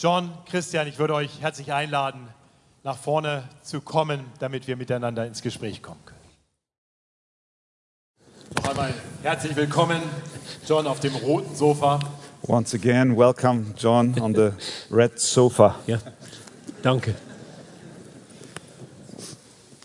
[0.00, 2.28] John, Christian, ich würde euch herzlich einladen,
[2.84, 6.20] nach vorne zu kommen, damit wir miteinander ins Gespräch kommen können.
[8.56, 10.00] Noch einmal herzlich willkommen,
[10.68, 11.98] John, auf dem roten Sofa.
[12.46, 14.52] Once again, welcome, John, on the
[14.88, 15.74] red sofa.
[15.88, 15.98] Ja,
[16.80, 17.16] danke.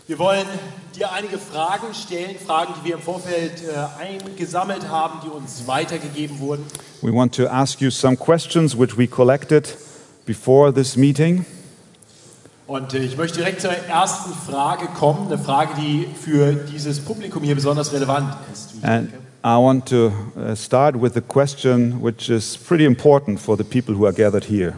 [0.06, 0.46] Wir wollen
[0.96, 6.40] dir einige Fragen stellen, Fragen, die wir im Vorfeld äh, eingesammelt haben, die uns weitergegeben
[6.40, 6.68] wurden.
[7.02, 9.76] We want to ask you some questions which we collected
[10.26, 11.46] before this meeting.
[12.68, 17.44] Und äh, ich möchte direkt zur ersten Frage kommen, eine Frage, die für dieses Publikum
[17.44, 18.72] hier besonders relevant ist.
[18.82, 19.10] And.
[19.46, 23.94] I want to uh, start with a question which is pretty important for the people
[23.94, 24.76] who are gathered here.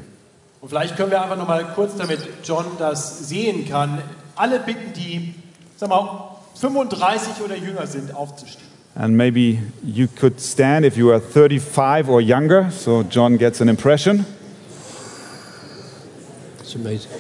[0.60, 4.02] Und vielleicht können wir einfach noch mal kurz, damit John das sehen kann,
[4.36, 5.36] alle bitten, die,
[5.78, 8.66] sag mal, 35 oder jünger sind, aufzustehen.
[8.96, 13.70] And maybe you could stand if you are 35 or younger, so John gets an
[13.70, 14.26] impression.
[16.76, 17.12] It's amazing.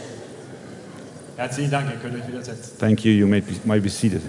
[1.38, 2.77] Herzlichen Dank, ihr könnt euch wieder setzen.
[2.77, 4.21] Thank you, you may be, might be seated.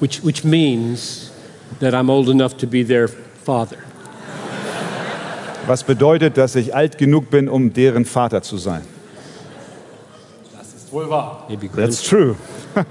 [0.00, 1.30] Which, which means
[1.80, 3.76] that I'm old enough to be their father.
[5.66, 8.82] Was bedeutet, dass ich alt genug bin, um deren Vater zu sein.
[10.56, 11.48] Das ist wohl wahr.
[11.74, 12.36] That's true.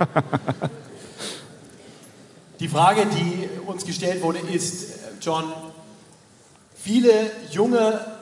[2.59, 5.45] Die Frage, die uns gestellt wurde, ist, äh, John,
[6.75, 8.14] viele junge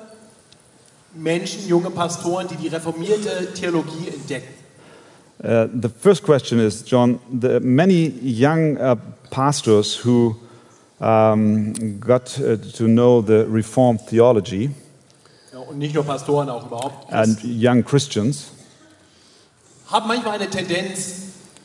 [1.16, 4.48] Menschen, junge Pastoren, die die reformierte Theologie entdecken.
[5.44, 8.96] Uh, the first question is, John, the many young uh,
[9.30, 10.36] pastors who
[11.02, 14.70] um, got uh, to know the Reformed theology
[15.52, 17.12] Ja, und nicht nur Pastoren, auch überhaupt.
[17.12, 18.52] and young Christians
[19.88, 21.24] haben manchmal eine Tendenz,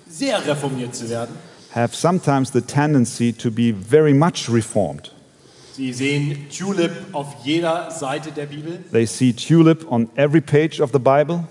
[0.09, 1.35] sehr reformiert zu werden.
[1.75, 5.13] have sometimes the tendency to be very much reformed.
[5.79, 10.91] Sie sehen Tulip auf jeder Seite der Bibel They see tulip on every page of
[10.93, 11.45] the Bible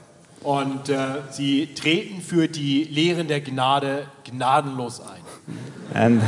[0.44, 0.98] und äh,
[1.32, 5.22] sie treten für die Lehren der Gnade gnadenlos ein.
[5.94, 6.22] and,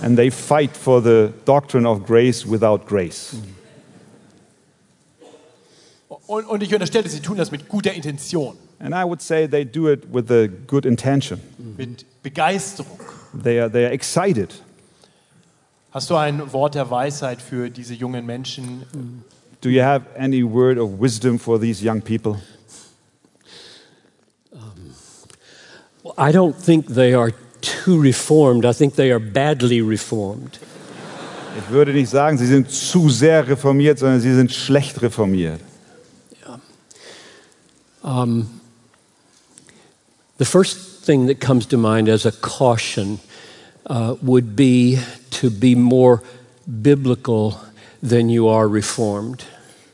[0.00, 3.36] and they fight for the doctrine of grace without grace.
[6.26, 9.66] Und, und ich unterstelle, sie tun das mit guter Intention, And I would say they
[9.66, 11.38] do it with a good intention.
[11.76, 12.98] mit Begeisterung.
[13.44, 14.54] They are, they are excited.
[15.92, 18.84] Hast du ein Wort der Weisheit für diese jungen Menschen?
[19.60, 22.36] Do you have any word of wisdom for these young people?
[26.04, 28.64] Well, I don't think they are too reformed.
[28.64, 30.60] I think they are badly reformed.
[31.58, 35.60] Ich würde nicht sagen, sie sind zu sehr reformiert, sondern sie sind schlecht reformiert.
[40.38, 43.18] The first thing that comes to mind as a caution
[43.86, 44.98] uh, would be
[45.30, 46.22] to be more
[46.66, 47.60] biblical
[48.02, 49.44] than you are reformed.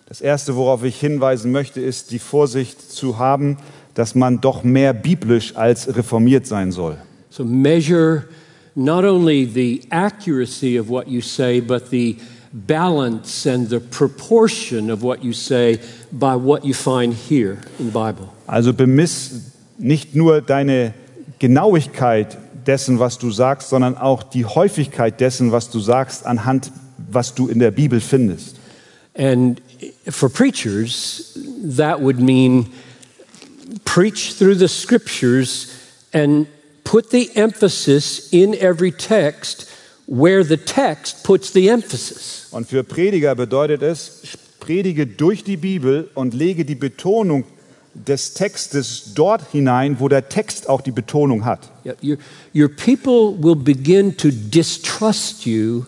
[0.08, 3.58] Das Erste, worauf ich hinweisen möchte, ist die Vorsicht zu haben,
[3.94, 6.96] dass man doch mehr biblisch als reformiert sein soll.
[7.30, 8.28] So measure
[8.76, 12.16] not only the accuracy of what you say, but the
[12.52, 15.78] balance and the proportion of what you say
[16.12, 18.28] by what you find here in the Bible.
[18.46, 20.94] Also bemiss nicht nur deine
[21.38, 26.72] Genauigkeit dessen, was du sagst, sondern auch die Häufigkeit dessen, was du sagst, anhand,
[27.10, 28.56] was du in der Bibel findest.
[29.14, 29.60] And
[30.10, 31.38] for preachers,
[31.76, 32.66] that would mean
[33.84, 35.68] preach through the scriptures
[36.12, 36.46] and
[36.84, 39.66] put the emphasis in every text
[40.06, 42.48] where the text puts the emphasis.
[42.50, 44.22] Und für Prediger bedeutet es,
[44.60, 47.44] predige durch die Bibel und lege die Betonung
[48.06, 51.70] des Textes dort hinein, wo der Text auch die Betonung hat.
[51.84, 52.18] Yeah, Your,
[52.54, 55.86] your people will begin to distrust you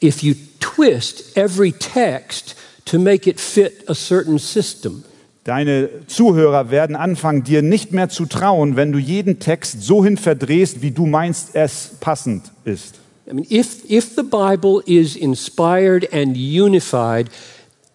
[0.00, 2.56] if you twist every text
[2.86, 5.04] to make it fit a certain system.
[5.44, 10.16] Deine Zuhörer werden anfangen, dir nicht mehr zu trauen, wenn du jeden Text so hin
[10.16, 12.94] verdrehst, wie du meinst, es passend ist.
[13.26, 17.30] I mean, if, if the Bible is inspired and unified,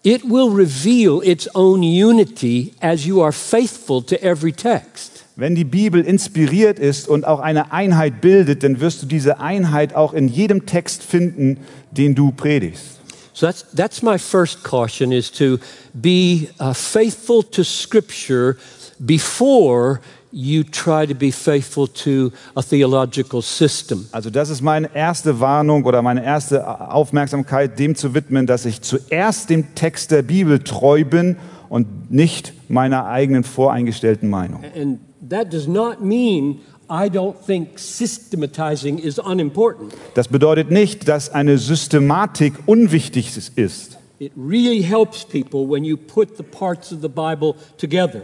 [0.03, 5.25] it will reveal its own unity as you are faithful to every text.
[5.35, 9.95] Wenn die Bibel inspiriert ist und auch eine Einheit bildet, dann wirst du diese Einheit
[9.95, 11.57] auch in jedem Text finden,
[11.91, 12.99] den du predigst.
[13.33, 15.59] So that's, that's my first caution is to
[15.93, 18.57] be uh, faithful to Scripture
[18.99, 24.07] before you try to be faithful to a theological system.
[24.11, 28.81] Also das ist meine erste Warnung oder meine erste Aufmerksamkeit, dem zu widmen, dass ich
[28.81, 31.37] zuerst dem Text der Bibel treu bin
[31.69, 34.63] und nicht meiner eigenen voreingestellten Meinung.
[34.75, 34.99] And
[35.29, 36.59] that does not mean
[36.91, 39.93] I don't think systematizing is unimportant.
[40.15, 43.98] Das bedeutet nicht, dass eine Systematik unwichtig ist.
[44.19, 48.23] It really helps people when you put the parts of the Bible together.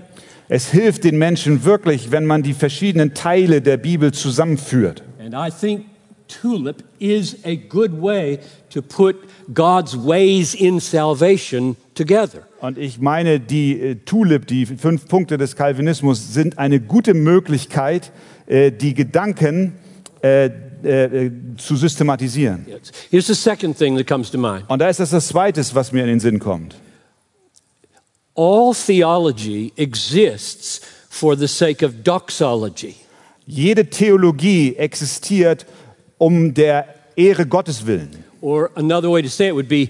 [0.50, 5.04] Es hilft den Menschen wirklich, wenn man die verschiedenen Teile der Bibel zusammenführt.
[5.20, 5.86] And I think
[6.28, 8.40] TULIP is a good way
[8.72, 9.16] to put
[9.54, 12.42] God's ways in salvation together.
[12.60, 18.12] Und ich meine, die äh, Tulip, die fünf Punkte des Calvinismus, sind eine gute Möglichkeit,
[18.48, 19.76] äh, die Gedanken
[20.22, 20.50] äh,
[20.86, 22.66] äh, zu systematisieren.
[23.10, 24.64] Here's the second thing that comes to mind.
[24.70, 26.76] Und da ist das das Zweite, was mir in den Sinn kommt.
[28.36, 32.96] All theology exists for the sake of doxology.
[33.48, 35.66] Jede Theologie existiert
[36.18, 38.24] um der Ehre Gottes willen.
[38.42, 39.90] Or another way to say it would be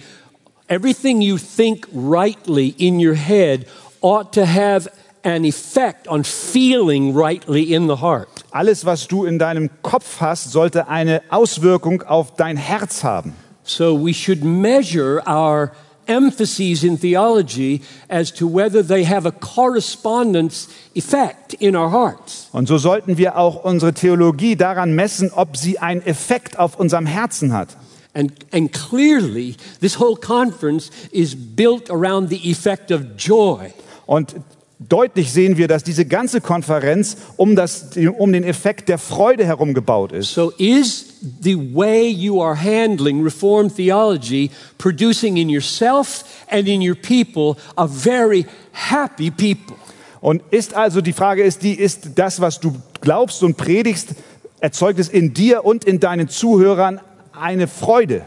[0.67, 3.65] everything you think rightly in your head
[4.01, 4.89] ought to have
[5.25, 8.45] an effect on feeling rightly in the heart.
[8.51, 13.33] Alles, was du in deinem Kopf hast, sollte eine Auswirkung auf dein Herz haben.
[13.63, 15.71] So we should measure our
[16.07, 22.47] emphases in theology as to whether they have a correspondence effect in our hearts.
[22.51, 27.07] Und so sollten wir auch unsere Theologie daran messen, ob sie einen Effekt auf unserem
[27.07, 27.69] Herzen hat.
[28.13, 33.73] And, and clearly, this whole conference is built around the effect of joy.
[34.05, 34.35] Und
[34.79, 39.73] deutlich sehen wir, dass diese ganze Konferenz um, das, um den Effekt der Freude herum
[39.73, 40.33] gebaut ist.
[40.33, 41.05] So, is
[41.41, 47.87] the way you are handling Reformed theology producing in yourself and in your people a
[47.87, 49.77] very happy people?
[50.21, 54.15] Und ist also die Frage ist die, ist das, was du glaubst und predigst,
[54.59, 56.99] erzeugt es in dir und in deinen Zuhörern
[57.31, 58.25] eine Freude?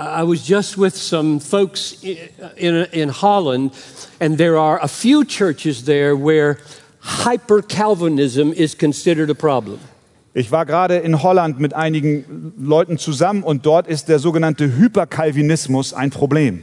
[0.00, 2.02] I was just with some folks
[2.56, 3.72] in, in Holland,
[4.18, 6.56] and there are a few churches there where
[7.00, 9.78] hyper Calvinism is considered a problem.
[10.32, 15.92] Ich war gerade in Holland mit einigen Leuten zusammen und dort ist der sogenannte Hyperkalvinismus
[15.92, 16.62] ein Problem.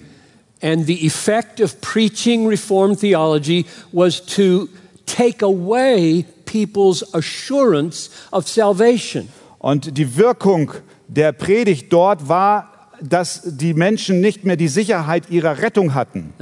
[0.63, 4.67] And the effect of preaching Reformed theology was to
[5.05, 9.27] take away people's assurance of salvation.
[9.59, 10.71] Und die Wirkung
[11.07, 16.33] der Predigt dort war, dass die Menschen nicht mehr die Sicherheit ihrer Rettung hatten.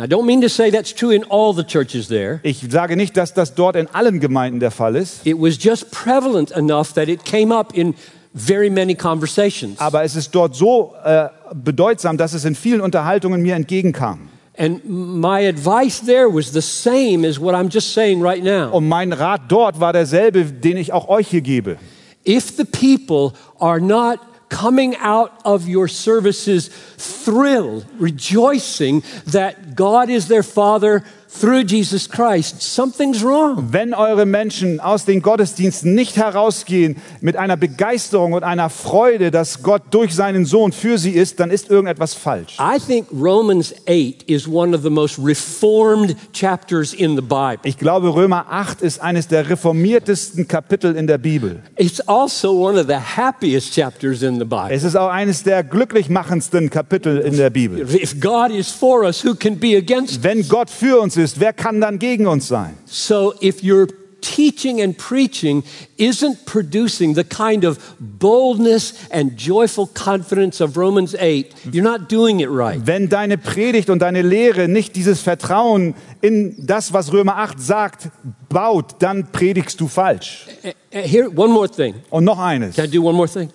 [2.43, 5.91] Ich sage nicht, dass das dort in allen Gemeinden der Fall ist, It was just
[5.91, 7.95] prevalent enough that it came up in
[8.33, 9.79] very many conversations.
[9.79, 14.29] aber es ist dort so äh, bedeutsam, dass es in vielen Unterhaltungen mir entgegenkam.
[14.57, 18.71] And my advice there was the same as what I'm just saying right now.
[18.71, 21.77] Und mein Rat dort war derselbe, den ich auch euch hier gebe.
[22.25, 24.19] If the people are not
[24.55, 31.03] coming out of your services thrilled, rejoicing that God is their Father
[31.39, 33.69] through Jesus Christ, something's wrong.
[33.71, 39.63] Wenn eure Menschen aus den Gottesdiensten nicht herausgehen mit einer Begeisterung und einer Freude, dass
[39.63, 42.57] Gott durch seinen Sohn für sie ist, dann ist irgendetwas falsch.
[42.59, 47.59] I think Romans 8 is one of the most reformed chapters in the Bible.
[47.63, 51.61] Ich glaube, Römer 8 ist eines der reformiertesten Kapitel in der Bibel.
[51.77, 54.69] It's also one of the happiest chapters in the Bible.
[54.69, 57.81] Es ist auch eines der glücklich machendsten Kapitel in der Bibel.
[57.81, 60.23] If God is for us, who can be against us?
[60.23, 62.75] Wenn Gott für uns ist, wer kann dann gegen uns sein?
[62.85, 63.87] So if your
[64.21, 65.63] teaching and preaching
[65.97, 72.39] isn't producing the kind of boldness and joyful confidence of Romans 8, you're not doing
[72.39, 72.79] it right.
[72.85, 78.09] Wenn deine Predigt und deine Lehre nicht dieses Vertrauen in das, was Römer 8 sagt,
[78.49, 80.47] baut, dann predigst du falsch.
[80.63, 81.95] Uh, uh, Here, one more thing.
[82.09, 83.49] Und noch eines, Can I do one more thing?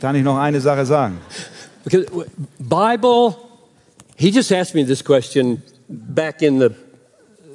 [0.00, 1.18] kann ich noch eine Sache sagen.
[1.84, 2.06] Because
[2.58, 3.36] Bible,
[4.16, 6.70] he just asked me this question back in the,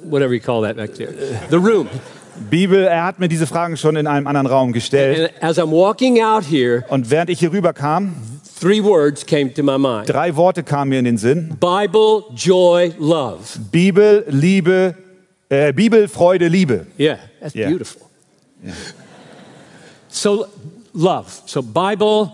[0.04, 1.08] whatever you call that back there,
[1.50, 1.88] the room.
[2.50, 5.32] Bibel, er hat mir diese Fragen schon in einem anderen Raum gestellt.
[5.34, 8.14] And as I'm walking out here, Und während ich hier rüberkam,
[8.58, 11.56] three words came to my mind drei Worte kamen mir in den Sinn.
[11.60, 13.58] Bible, joy, love.
[13.70, 14.94] Bibel, Liebe,
[15.50, 16.86] äh, Bibel, Freude, Liebe.
[16.98, 17.68] Yeah, that's Yeah.
[17.68, 18.02] beautiful.
[20.08, 20.46] So,
[20.94, 21.26] love.
[21.46, 22.32] So, Bible,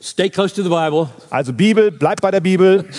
[0.00, 1.08] stay close to the Bible.
[1.30, 2.84] Also Bibel, bleib bei der Bibel.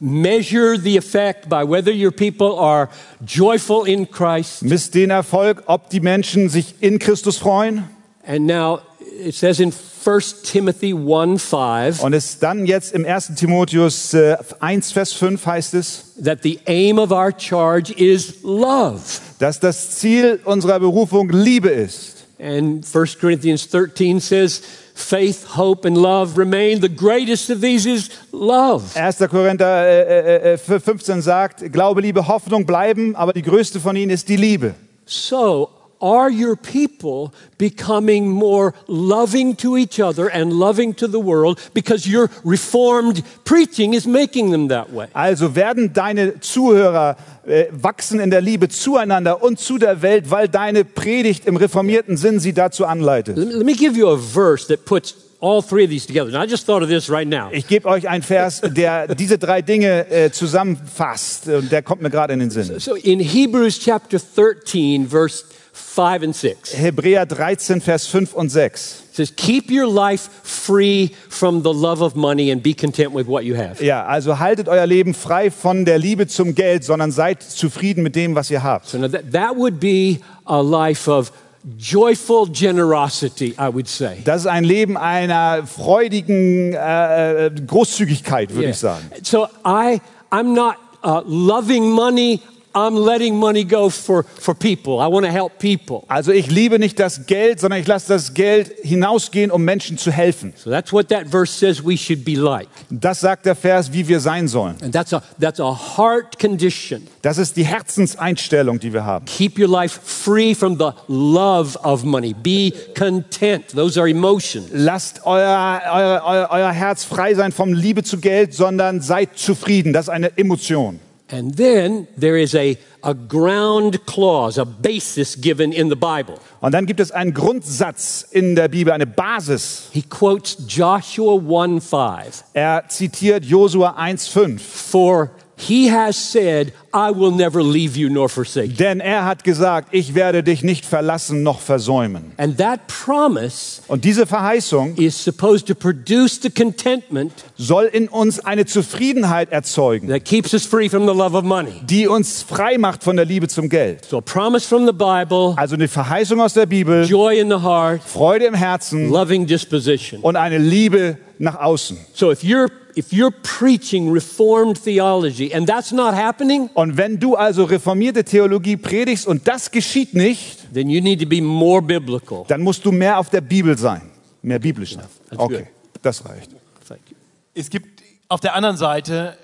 [0.00, 2.88] Measure the effect by whether your people are
[3.24, 4.62] joyful in Christ.
[4.62, 7.84] Misst den Erfolg, ob die Menschen sich in Christus freuen.
[8.26, 8.80] And now
[9.18, 9.72] it says in
[10.04, 13.34] 1 Timothy 1 5 Und es dann jetzt im 1.
[13.36, 19.00] Timotheus äh, 1, Vers 5 heißt es, that the aim of our charge is love.
[19.38, 22.13] dass das Ziel unserer Berufung Liebe ist.
[22.38, 24.60] And 1 Corinthians 13 says,
[24.94, 26.80] faith, hope, and love remain.
[26.80, 28.96] The greatest of these is love.
[28.96, 29.28] 1.
[29.28, 33.96] Korinther äh, äh, äh, äh 15 sagt, Glaube, Liebe, Hoffnung bleiben, aber die größte von
[33.96, 34.74] ihnen ist die Liebe.
[35.06, 35.70] So,
[36.00, 42.06] are your people becoming more loving to each other and loving to the world because
[42.06, 45.08] your reformed preaching is making them that way?
[45.14, 50.48] Also werden deine Zuhörer äh, wachsen in der Liebe zueinander und zu der Welt, weil
[50.48, 53.36] deine Predigt im reformierten Sinn sie dazu anleitet.
[53.36, 56.28] Let me, give you a verse that puts all three of these together.
[56.28, 57.50] And I just thought of this right now.
[57.52, 62.10] Ich gebe euch einen Vers, der diese drei Dinge äh, zusammenfasst und der kommt mir
[62.10, 62.78] gerade in den Sinn.
[62.78, 65.44] So in Hebrews chapter 13, verse
[65.76, 69.00] 5 and 6, Hebräer 13, Vers 5 und 6.
[69.10, 73.26] it says, Keep your life free from the love of money and be content with
[73.26, 73.82] what you have.
[73.84, 78.14] Ja, also haltet euer Leben frei von der Liebe zum Geld, sondern seid zufrieden mit
[78.14, 78.86] dem, was ihr habt.
[78.88, 81.32] So now that, that would be a life of
[81.76, 84.18] joyful generosity, I would say.
[84.24, 88.70] Das ist ein Leben einer freudigen äh, äh, Großzügigkeit, würde Yeah.
[88.70, 89.04] ich sagen.
[89.22, 90.00] So I,
[90.30, 92.40] I'm not uh, loving money.
[92.74, 95.00] I'm letting money go for, for people.
[95.00, 96.04] I want to help people.
[96.08, 100.10] Also ich liebe nicht das Geld, sondern ich lasse das Geld hinausgehen, um Menschen zu
[100.10, 100.52] helfen.
[100.56, 102.68] So that's what that verse says we should be like.
[102.90, 104.76] Das sagt der Vers, wie wir sein sollen.
[104.82, 107.06] And that's a, that's a heart condition.
[107.22, 109.24] Das ist die Herzenseinstellung, die wir haben.
[109.26, 112.34] Keep your life free from the love of money.
[112.34, 113.68] Be content.
[113.68, 114.68] Those are emotions.
[114.72, 119.92] Lasst euer, euer, euer, euer Herz frei sein vom Liebe zu Geld, sondern seid zufrieden.
[119.92, 120.98] Das ist eine Emotion.
[121.34, 126.38] And then there is a, a ground clause, a basis given in the Bible.
[126.60, 129.88] Und dann gibt es einen Grundsatz in der Bibel, eine Basis.
[129.90, 132.44] He quotes Joshua 1 5.
[132.52, 134.60] Er zitiert Josua 1,5.
[134.60, 138.76] For he has said, I will never leave you nor forsake you.
[138.76, 142.32] Denn er hat gesagt, ich werde dich nicht verlassen noch versäumen.
[142.36, 148.40] And that promise Und diese Verheißung is supposed to produce the contentment soll in uns
[148.40, 151.80] eine Zufriedenheit erzeugen, that keeps us free from the love of money.
[151.84, 154.04] die uns frei macht von der Liebe zum Geld.
[154.04, 157.56] So, a promise from the Bible, Also eine Verheißung aus der Bibel, joy in the
[157.62, 160.20] heart, Freude im Herzen loving disposition.
[160.20, 161.98] und eine Liebe nach außen.
[162.12, 167.34] So, if you're if you're preaching reformed theology and that's not happening, Und wenn du
[167.34, 172.44] also reformierte Theologie predigst und das geschieht nicht, then you need to be more biblical.
[172.48, 174.02] dann musst du mehr auf der Bibel sein.
[174.42, 175.04] Mehr biblisch sein.
[175.30, 175.66] That's Okay,
[176.02, 176.50] das reicht.
[176.86, 177.16] Thank you.
[177.54, 179.36] Es gibt auf der anderen Seite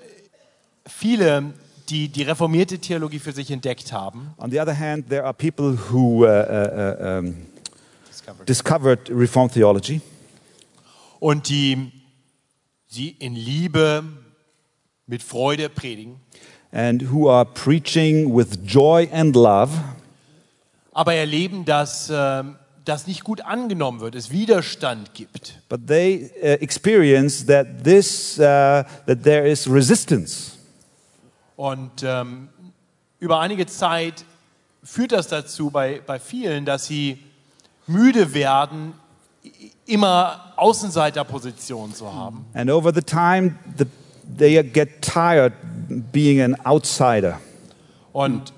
[0.87, 1.53] viele,
[1.89, 4.33] die die reformierte Theologie für sich entdeckt haben.
[4.37, 7.35] On the other hand, there are people who uh, uh, uh, um,
[8.45, 10.01] discovered Reformed theology
[11.21, 11.91] und die
[12.87, 14.03] sie in Liebe
[15.05, 16.19] mit Freude predigen,
[16.71, 19.71] and who are preaching with joy and love,
[20.91, 25.61] aber erleben, dass ähm, das nicht gut angenommen wird, es Widerstand gibt.
[25.69, 30.53] but they uh, experience that this uh, that there is resistance.
[31.55, 32.49] Und ähm,
[33.19, 34.25] über einige Zeit
[34.83, 37.19] führt das dazu bei, bei vielen, dass sie
[37.85, 38.93] müde werden,
[39.85, 42.45] immer Außenseiterpositionen zu haben.
[42.53, 43.85] And over the time, the,
[44.37, 45.53] they get tired
[46.11, 47.39] being an outsider.
[48.13, 48.53] Und,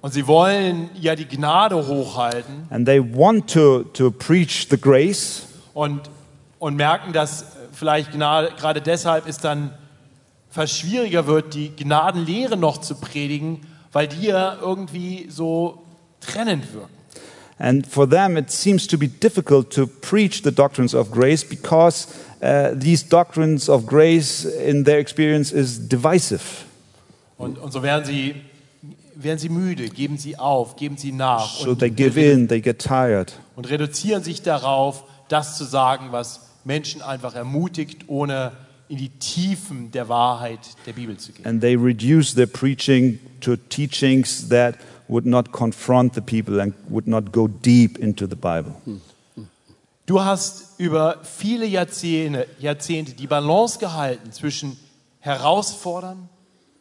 [0.00, 5.44] und sie wollen ja die Gnade hochhalten And they want to, to preach the grace,
[5.74, 6.10] und,
[6.58, 9.72] und merken, dass vielleicht gnade- gerade deshalb es dann
[10.50, 13.60] fast schwieriger wird, die Gnadenlehre noch zu predigen,
[13.92, 15.82] weil die ja irgendwie so
[16.20, 16.97] trennend wirken.
[17.58, 22.06] And for them, it seems to be difficult to preach the doctrines of grace because
[22.40, 26.64] uh, these doctrines of grace, in their experience, is divisive.
[27.36, 28.36] Und, und so werden sie,
[29.14, 32.78] werden sie müde, geben sie auf, geben sie nach So they give in, they get
[32.78, 33.32] tired.
[33.56, 38.52] und reduzieren sich darauf, das zu sagen, was Menschen einfach ermutigt, ohne
[38.88, 41.44] in die Tiefen der Wahrheit der Bibel zu gehen.
[41.44, 44.76] And they reduce their preaching to teachings that
[45.08, 48.74] would not confront the people and would not go deep into the Bible.
[50.06, 54.76] Du hast über viele Jahrzehnte, Jahrzehnte die Balance gehalten zwischen
[55.20, 56.28] herausfordern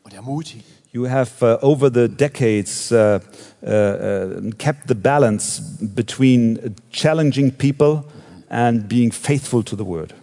[0.03, 0.63] und ermutigen.
[0.93, 3.19] You have, uh, over the decades, uh,
[3.61, 8.05] uh, uh, kept the balance between challenging people
[8.49, 10.13] and being faithful to the word,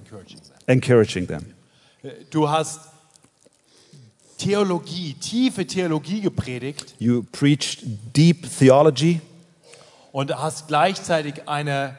[0.66, 1.44] encouraging them.
[2.30, 2.93] Du hast
[4.38, 7.84] Theologie, tiefe Theologie gepredigt You preached
[8.16, 9.20] deep theology
[10.12, 11.96] und hast gleichzeitig eine,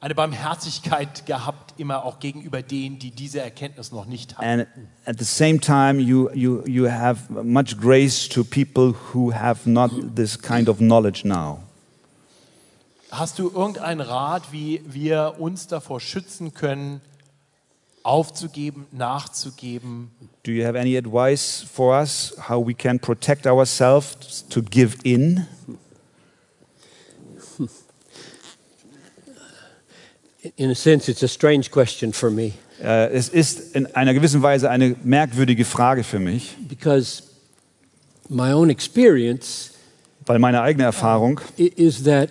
[0.00, 4.46] eine Barmherzigkeit gehabt, immer auch gegenüber denen, die diese Erkenntnis noch nicht hatten.
[4.60, 4.66] and
[5.04, 9.90] at the same time you, you, you have much grace to people who have not
[10.16, 11.60] this kind of knowledge now.
[13.10, 17.00] Hast du irgendeinen Rat, wie wir uns davor schützen können,
[18.02, 20.10] aufzugeben, nachzugeben.
[20.42, 25.46] Do you have any advice for us how we can protect ourselves to give in?
[30.56, 32.52] In a sense it's a strange question for me.
[32.82, 36.56] Äh, es ist in einer gewissen Weise eine merkwürdige Frage für mich.
[36.66, 37.22] Because
[38.28, 39.72] my own experience
[40.26, 42.30] weil meine eigene Erfahrung is that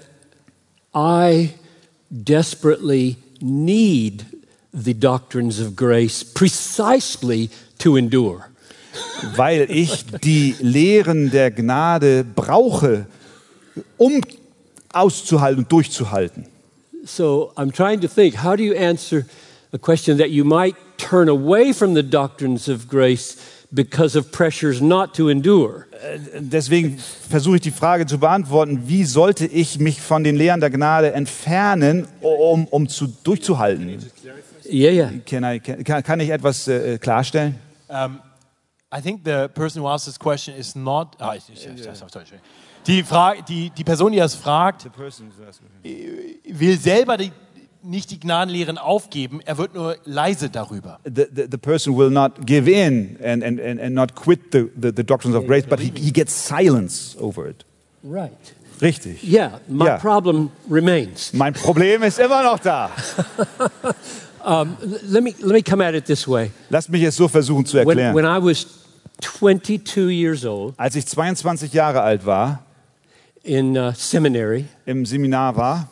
[0.96, 1.54] I
[2.10, 4.26] desperately need
[4.74, 8.50] the doctrines of grace precisely to endure.
[9.36, 13.06] weil ich die Lehren der Gnade brauche,
[13.98, 14.22] um
[14.92, 16.46] auszuhalten und durchzuhalten.
[17.06, 19.26] So I'm trying to think how do you answer
[19.72, 23.38] a question that you might turn away from the doctrines of grace
[23.72, 25.86] because of pressures not to endure?
[26.40, 26.98] Deswegen
[27.30, 31.12] versuche ich die Frage zu beantworten, wie sollte ich mich von den Lehren der Gnade
[31.12, 34.00] entfernen, um, um zu, durchzuhalten?
[34.72, 35.12] Yeah, yeah.
[35.26, 37.56] Can I, kann, kann ich etwas äh, klarstellen?
[37.88, 38.20] Um,
[38.92, 41.16] I think the person who asked this question is not.
[41.20, 42.26] Ah, ich, ich, ich, sorry, sorry.
[42.88, 44.90] Die, Frage, die, die Person, die das fragt,
[45.84, 47.32] will selber die,
[47.84, 51.00] nicht die Gnadenlehren aufgeben, er wird nur leise darüber.
[51.04, 54.70] The, the, the person will not give in and, and, and, and not quit the,
[54.76, 57.64] the, the doctrines of grace, but he, he gets silence over it.
[58.04, 58.32] Right.
[58.82, 59.22] Richtig.
[59.24, 59.98] Yeah, my Yeah.
[60.00, 61.34] problem remains.
[61.34, 62.90] Mein Problem ist immer noch da.
[64.50, 66.52] L- Let me, let me come at it this way.
[66.70, 68.16] Lass mich es so versuchen zu When, erklären.
[68.16, 68.66] when I was
[69.22, 72.64] 22 years old Als ich 22 Jahre alt war,
[73.44, 75.90] in uh, seminary, im Seminar war,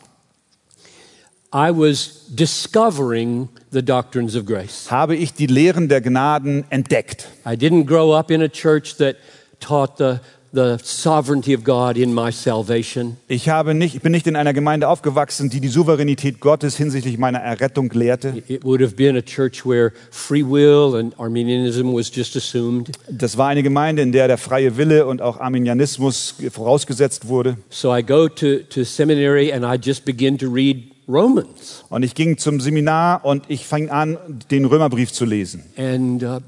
[1.52, 4.90] I was discovering the doctrines of grace.
[4.90, 7.28] habe ich die Lehren der Gnaden entdeckt.
[7.46, 9.16] I didn't grow up in a church that
[9.60, 10.20] taught the,
[10.52, 13.16] the sovereignty of God in my salvation.
[13.28, 17.18] Ich, habe nicht, ich bin nicht in einer Gemeinde aufgewachsen, die die Souveränität Gottes hinsichtlich
[17.18, 18.42] meiner Errettung lehrte.
[18.48, 22.90] It would have been a church where free will and Arminianism was just assumed.
[23.10, 27.56] Das war eine Gemeinde, in der der freie Wille und auch Arminianismus vorausgesetzt wurde.
[27.70, 31.84] So I go to, to seminary and I just begin to read Romans.
[31.88, 34.18] Und ich ging zum Seminar und ich fing an,
[34.50, 35.64] den Römerbrief zu lesen.
[35.76, 36.40] And uh,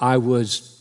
[0.00, 0.73] I was,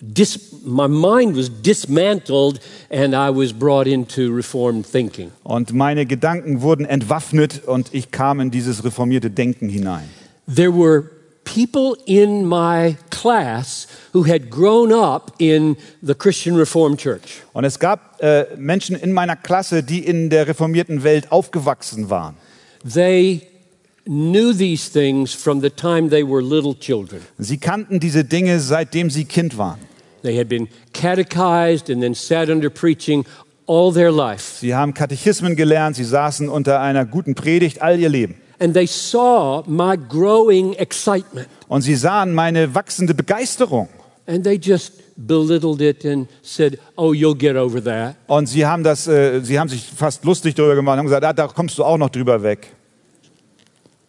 [0.00, 5.30] dis- my mind was dismantled and I was brought into Reformed thinking.
[5.42, 10.08] Und meine Gedanken wurden entwaffnet und ich kam in dieses reformierte Denken hinein.
[10.52, 11.04] There were
[11.44, 17.42] people in my class who had grown up in the Christian Reformed Church.
[17.52, 22.36] Und es gab äh, Menschen in meiner Klasse, die in der reformierten Welt aufgewachsen waren.
[22.84, 23.42] They
[24.06, 27.20] knew these things from the time they were little children.
[27.38, 29.78] Sie kannten diese Dinge, seitdem sie Kind waren.
[30.22, 33.24] They had been catechized and then sat under preaching
[33.66, 34.58] all their life.
[34.60, 38.34] Sie haben Katechismen gelernt, sie saßen unter einer guten Predigt all ihr Leben.
[38.58, 41.48] And they saw my growing excitement.
[41.68, 43.88] Und sie sahen meine wachsende Begeisterung.
[44.26, 48.16] And they just belittled it and said, Oh, you'll get over that.
[48.26, 51.24] Und sie haben, das, äh, sie haben sich fast lustig darüber gemacht und haben gesagt,
[51.24, 52.72] ah, da kommst du auch noch drüber weg.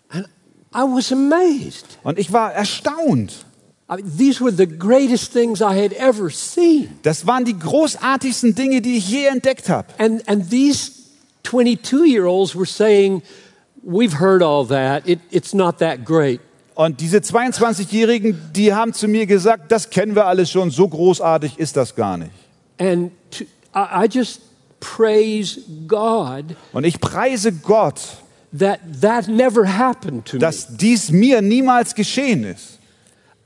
[0.09, 0.27] And
[0.73, 1.85] I was amazed.
[2.03, 3.45] Und ich war erstaunt.
[3.91, 6.97] I mean, these were the greatest things I had ever seen.
[7.03, 9.87] Das waren die großartigsten Dinge, die ich je entdeckt habe.
[9.97, 10.91] And, and these
[11.43, 13.21] 22 year olds were saying,
[13.83, 15.07] We've heard all that.
[15.07, 16.39] It, it's not that great.
[16.75, 21.57] Und diese 22-Jährigen, die haben zu mir gesagt, das kennen wir alles schon, so großartig
[21.59, 22.31] ist das gar nicht.
[22.79, 23.43] And to,
[23.75, 24.41] I, I just
[24.79, 27.99] praise God Und ich preise Gott,
[28.57, 30.39] that that never happened to me.
[30.39, 32.79] dass dies mir niemals geschehen ist.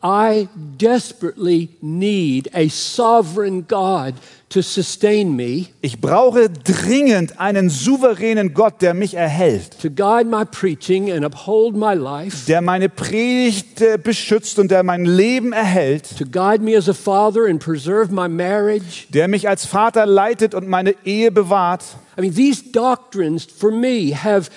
[0.05, 4.13] I desperately need a sovereign God
[4.49, 10.45] to sustain me, Ich brauche dringend einen souveränen Gott, der mich erhält, to guide my
[10.45, 16.07] preaching and uphold my life, der meine Predigt äh, beschützt und der mein Leben erhält,
[16.19, 19.07] to guide me as a father and preserve my marriage.
[19.09, 21.83] der mich als Vater leitet und meine Ehe bewahrt.
[22.15, 24.51] I mean, these doctrines for me have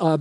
[0.00, 0.16] uh,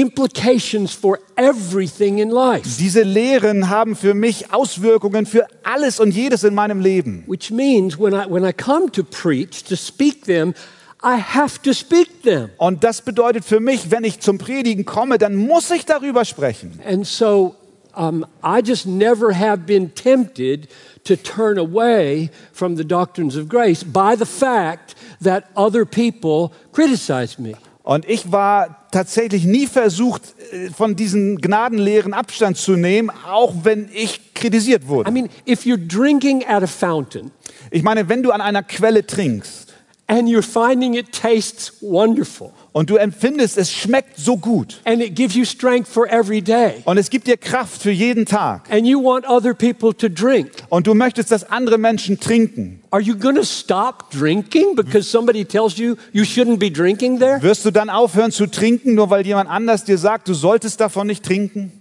[0.00, 6.44] implications for everything in life, Diese Lehren haben für mich Auswirkungen für alles und jedes
[6.44, 7.24] in meinem Leben.
[7.26, 10.54] which means when I, when I come to preach, to speak them,
[11.02, 12.50] I have to speak them.
[12.58, 16.80] Und das bedeutet für mich, wenn ich zum Predigen komme, dann muss ich darüber sprechen.
[16.86, 17.54] And so
[17.94, 20.68] um, I just never have been tempted
[21.04, 27.38] to turn away from the doctrines of grace by the fact that other people criticize
[27.40, 27.54] me.
[27.86, 33.88] Und ich war tatsächlich nie versucht, äh, von diesen Gnadenlehren Abstand zu nehmen, auch wenn
[33.94, 35.12] ich kritisiert I wurde.
[35.12, 37.30] mean, if you're drinking at a fountain
[37.70, 39.72] Ich meine, wenn du an einer Quelle trinkst
[40.08, 44.82] and you're finding it tastes wonderful, Und du empfindest, es schmeckt so gut.
[44.84, 46.82] and it gives you strength for every day.
[46.84, 48.70] Und es gibt dir Kraft für jeden Tag.
[48.70, 50.50] And you want other people to drink.
[50.68, 52.82] Und du möchtest, dass andere Menschen trinken.
[52.90, 57.40] Are you going to stop drinking because somebody tells you you shouldn't be drinking there?
[57.40, 61.06] Wirst du dann aufhören zu trinken, nur weil jemand anders dir sagt, du solltest davon
[61.06, 61.72] nicht trinken?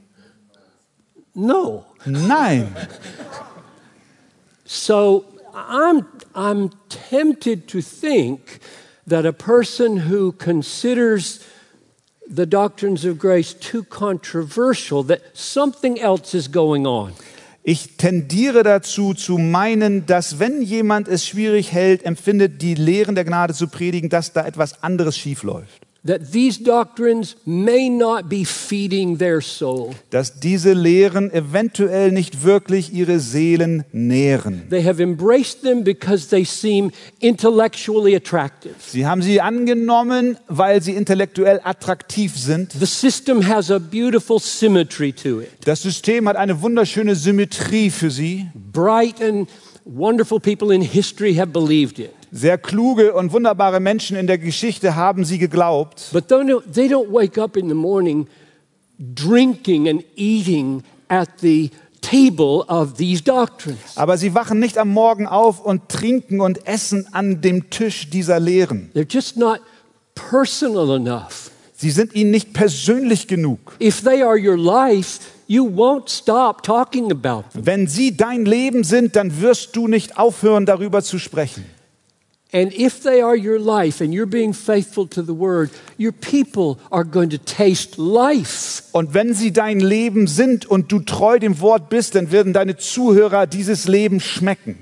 [1.34, 1.84] No.
[2.06, 2.74] Nein.
[4.64, 6.70] So I'm, I'm
[7.10, 8.40] tempted to think
[9.08, 11.40] that a person who considers
[12.28, 17.14] the doctrines of grace too controversial, that something else is going on.
[17.68, 23.26] Ich tendiere dazu zu meinen, dass wenn jemand es schwierig hält, empfindet, die Lehren der
[23.26, 25.85] Gnade zu predigen, dass da etwas anderes schiefläuft.
[26.06, 29.96] That these doctrines may not be feeding their soul.
[30.12, 34.70] Dass diese Lehren eventuell nicht wirklich ihre Seelen nähren.
[34.70, 38.76] They have embraced them because they seem intellectually attractive.
[38.78, 42.74] Sie haben sie angenommen, weil sie intellektuell attraktiv sind.
[42.80, 45.50] The system has a beautiful symmetry to it.
[45.66, 48.46] Das System hat eine wunderschöne Symmetrie für sie.
[48.54, 49.50] Bright and
[49.86, 52.12] wonderful people in history have believed it.
[52.32, 56.10] Sehr kluge und wunderbare Menschen in der Geschichte haben sie geglaubt.
[56.12, 58.28] But they don't, they don't wake up in the morning
[58.98, 63.80] drinking and eating at the table of these doctrines.
[63.96, 68.40] Aber sie wachen nicht am Morgen auf und trinken und essen an dem Tisch dieser
[68.40, 68.92] Lehren.
[68.94, 69.60] They're just not
[70.14, 71.52] personal enough.
[71.78, 73.76] Sie sind ihnen nicht persönlich genug.
[73.82, 77.66] If they are your life, you won't stop talking about them.
[77.66, 81.66] Wenn sie dein Leben sind, dann wirst du nicht aufhören, darüber zu sprechen.
[82.56, 86.80] And if they are your life and you're being faithful to the word, your people
[86.90, 88.84] are going to taste life.
[88.94, 92.78] Und wenn sie dein Leben sind und du treu dem Wort bist, dann werden deine
[92.78, 94.78] Zuhörer dieses Leben schmecken.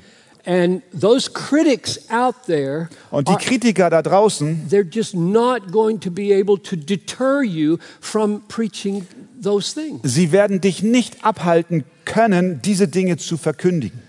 [0.46, 6.12] And those critics out there, Und die Kritiker da draußen, they're just not going to
[6.12, 9.08] be able to deter you from preaching
[9.42, 10.02] those things.
[10.04, 14.00] sie werden dich nicht abhalten können, diese Dinge zu verkündigen.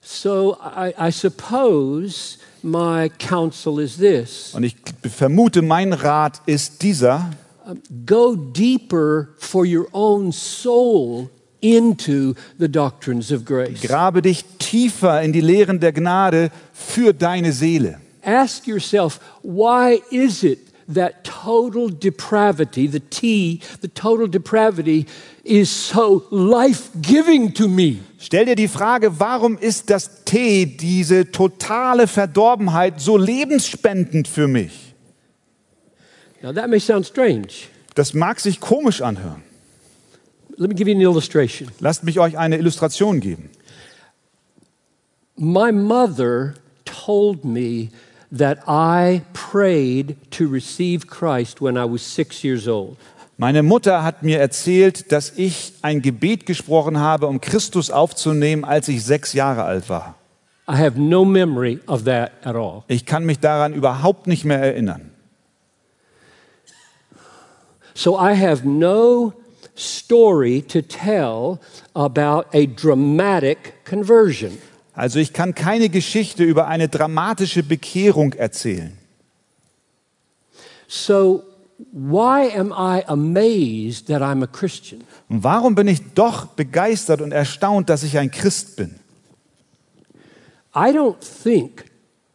[0.00, 7.30] So I, I suppose my counsel is this Und ich vermute, mein Rat ist dieser,
[7.66, 11.28] um, go deeper for your own soul
[11.60, 13.80] into the doctrines of grace.
[13.80, 18.00] grabe dich tiefer in die Lehren der Gnade für deine Seele.
[18.24, 20.58] Ask yourself, why is it
[20.92, 25.06] that total depravity, the T, the total depravity,
[25.44, 28.00] is so life giving to me?
[28.24, 34.94] Stell dir die Frage, warum ist das T, diese totale Verdorbenheit, so lebensspendend für mich?
[36.40, 37.48] Now, that may sound strange.
[37.96, 39.42] Das mag sich komisch anhören.
[40.56, 41.68] Let me give you an illustration.
[41.80, 43.50] Lasst mich euch eine Illustration geben.
[45.36, 46.54] My mother
[46.84, 47.88] told me
[48.30, 52.96] that I prayed to receive Christ when I was six years old.
[53.38, 58.88] Meine Mutter hat mir erzählt, dass ich ein Gebet gesprochen habe, um Christus aufzunehmen, als
[58.88, 60.16] ich sechs Jahre alt war.
[60.68, 62.84] I have no memory of that at all.
[62.86, 65.10] Ich kann mich daran überhaupt nicht mehr erinnern.
[67.94, 69.34] So I have no
[69.76, 71.58] story to tell
[71.94, 74.56] about a dramatic conversion.
[74.94, 78.96] Also ich kann keine Geschichte über eine dramatische Bekehrung erzählen.
[80.86, 81.42] So
[81.90, 85.04] why am I amazed that I'm a Christian?
[85.28, 88.94] Und warum bin ich doch begeistert und erstaunt, dass ich ein Christ bin?
[90.74, 91.84] I don't think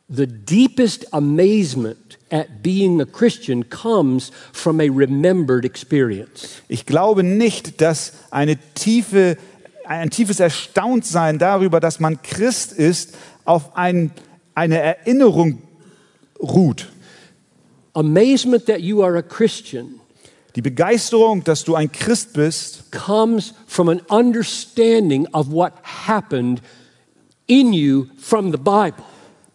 [0.09, 6.61] the deepest amazement at being a Christian comes from a remembered experience.
[6.67, 9.37] Ich glaube nicht, dass eine tiefe,
[9.85, 14.11] ein tiefes Erstauntsein darüber, dass man Christ ist, auf ein,
[14.55, 15.61] eine Erinnerung
[16.39, 16.89] ruht.
[17.97, 19.99] Amazement that you are a Christian
[20.55, 25.73] Die Begeisterung, dass du ein Christ bist, comes from an understanding of what
[26.07, 26.61] happened
[27.45, 29.03] in you from the Bible.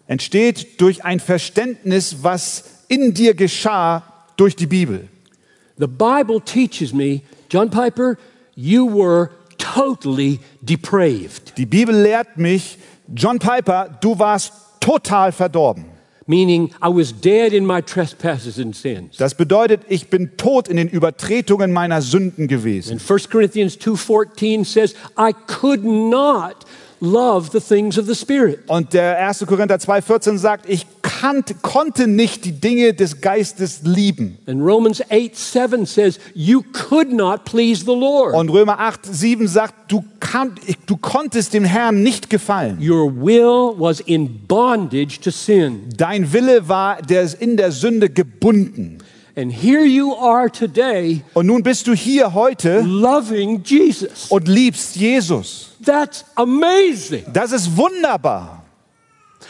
[0.06, 4.04] entsteht durch ein Verständnis, was in dir geschah
[4.36, 5.08] durch die Bibel.
[5.76, 8.16] The Bible teaches me, John Piper,
[8.54, 12.78] you were totally depraved, Die Bibel lehrt mich,
[13.12, 15.91] John Piper, du warst total verdorben.
[16.26, 19.16] Meaning I was dead in my trespasses and sins.
[19.16, 22.92] Das bedeutet, ich bin tot in den Übertretungen meiner Sünden gewesen.
[22.92, 26.56] And 1 Corinthians 2:14 says, I could not
[27.02, 28.60] love the things of the Spirit.
[28.68, 29.44] Und der 1.
[29.46, 34.38] Korinther 2,14 sagt, ich kannte, konnte nicht die Dinge des Geistes lieben.
[34.46, 38.34] And Romans 8 7 says, You could not please the Lord.
[38.34, 40.54] Und Römer 8, 7 sagt, du, kann,
[40.86, 42.78] du konntest dem Herrn nicht gefallen.
[42.80, 45.88] Your will was in bondage to sin.
[45.96, 48.98] Dein Wille war der in der Sünde gebunden.
[49.34, 54.26] And here you are today Und nun bist du hier heute loving Jesus.
[54.30, 55.70] und liebst Jesus.
[55.84, 57.24] That's amazing.
[57.32, 58.58] Das ist wunderbar.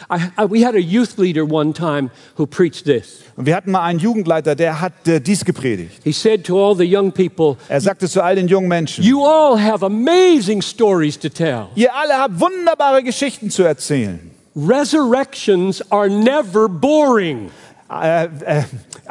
[0.09, 3.19] I, I, we had a youth leader one time who preached this.
[3.35, 6.01] Und wir hatten mal einen Jugendleiter, der hat äh, dies gepredigt.
[6.03, 9.23] He said to all the young people, Er sagte zu all den jungen Menschen, You
[9.25, 11.67] all have amazing stories to tell.
[11.75, 14.31] ihr alle habt wunderbare Geschichten zu erzählen.
[14.55, 17.49] Resurrections are never boring.
[17.89, 18.63] Äh, äh,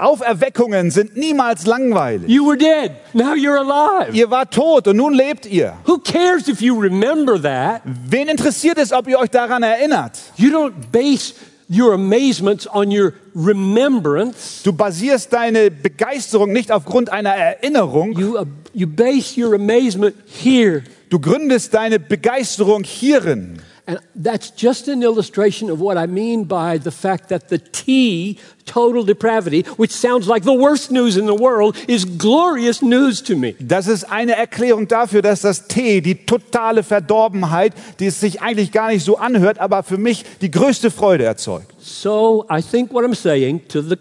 [0.02, 2.28] Auferweckungen sind niemals langweilig.
[2.28, 4.12] You were dead, now you're alive.
[4.12, 5.74] Ihr wart tot und nun lebt ihr.
[5.86, 7.82] Who cares if you remember that?
[7.84, 10.18] Wen interessiert es, ob ihr euch daran erinnert?
[10.36, 11.34] You don't base
[11.68, 14.62] your amazements on your remembrance.
[14.62, 18.12] Du basierst deine Begeisterung nicht aufgrund einer Erinnerung.
[18.12, 20.82] You, uh, you base your amazement here.
[21.08, 23.60] Du gründest deine Begeisterung hierin.
[23.84, 28.38] And that's just an illustration of what I mean by the fact that the T,
[28.64, 33.34] total depravity, which sounds like the worst news in the world, is glorious news to
[33.34, 33.56] me.
[33.58, 38.70] Das ist eine Erklärung dafür, dass das T, die totale Verdorbenheit, die es sich eigentlich
[38.70, 41.74] gar nicht so anhört, aber für mich die größte Freude erzeugt.
[41.80, 43.96] So I think what I'm saying to the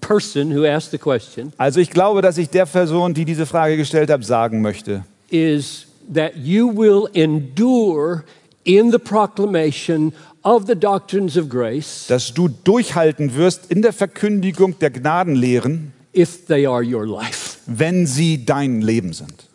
[0.00, 3.76] person who asked the question Also ich glaube, dass ich der Person, die diese Frage
[3.76, 8.22] gestellt hat, sagen möchte, is that you will endure
[8.64, 14.78] in the proclamation of the doctrines of grace dass du durchhalten wirst in der Verkündigung
[14.78, 17.58] der Gnadenlehren, if they are your life.
[17.66, 19.48] wenn sie dein Leben sind.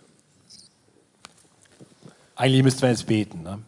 [2.36, 3.44] Eigentlich müssten wir jetzt beten.
[3.44, 3.60] Ne?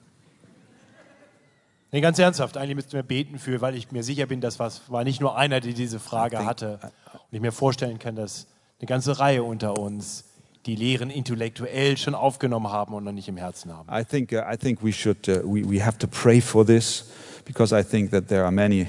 [1.92, 4.90] Nee, ganz ernsthaft, eigentlich müssten wir beten für, weil ich mir sicher bin, das was,
[4.90, 6.80] war nicht nur einer, der diese Frage hatte.
[7.14, 8.48] Und ich mir vorstellen kann, dass
[8.80, 10.24] eine ganze Reihe unter uns
[10.66, 13.90] die Lehren intellektuell schon aufgenommen haben und noch nicht im Herzen haben.
[13.92, 17.06] I think, uh, I think we, should, uh, we, we have to pray for this
[17.46, 18.88] because I think that there are many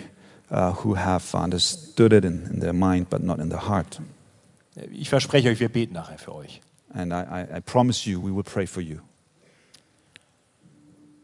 [0.51, 4.01] uh, who have understood it in, in their mind but not in their heart.
[4.91, 6.61] Ich verspreche euch, wir beten nachher für euch.
[6.95, 8.99] And I, I, I promise you, we will pray for you.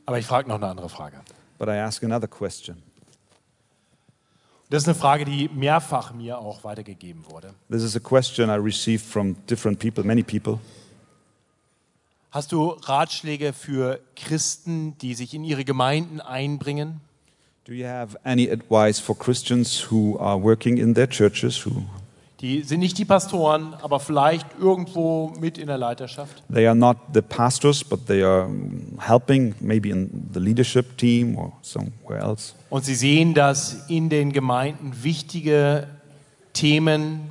[0.06, 1.20] Aber ich frage noch eine andere Frage.
[1.58, 2.82] But I ask another question.
[4.70, 7.54] Das ist eine Frage, die mehrfach mir auch weitergegeben wurde.
[7.70, 10.58] This is a question I received from different people, many people.
[12.30, 17.00] Hast du Ratschläge für Christen, die sich in ihre Gemeinden einbringen?
[17.64, 21.84] Do you have any advice for Christians who are working in their churches, who
[22.40, 26.42] Die sind nicht die Pastoren, aber vielleicht irgendwo mit in der Leiterschaft.
[26.52, 28.48] they are not the pastors, but they are
[28.98, 32.54] helping, maybe in the leadership team or somewhere else?
[32.70, 35.88] Und sie sehen, dass in den Gemeinden wichtige
[36.52, 37.30] Themen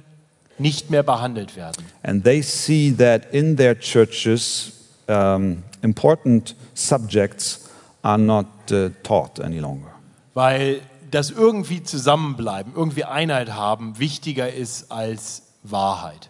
[0.58, 1.86] nicht mehr behandelt werden.
[2.04, 4.74] And they see that in their churches,
[5.08, 7.70] um, important subjects
[8.02, 9.92] are not uh, taught any longer.
[10.34, 16.30] Weil das irgendwie zusammenbleiben, irgendwie Einheit haben, wichtiger ist als Wahrheit.